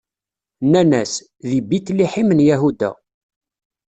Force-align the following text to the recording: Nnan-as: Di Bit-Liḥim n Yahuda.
Nnan-as: 0.65 1.13
Di 1.49 1.59
Bit-Liḥim 1.69 2.29
n 2.33 2.39
Yahuda. 2.47 2.91